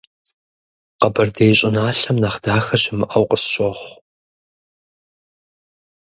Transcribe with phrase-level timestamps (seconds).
[0.99, 3.93] Къэбэрдей щӏыналъэм нэхъ дахэ щымыӏэу къысщохъу.